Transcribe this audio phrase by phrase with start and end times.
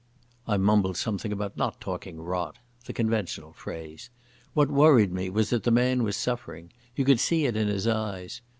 [0.47, 4.09] I mumbled something about not talking rot—the conventional phrase.
[4.55, 6.73] What worried me was that the man was suffering.
[6.95, 8.41] You could see it in his eyes.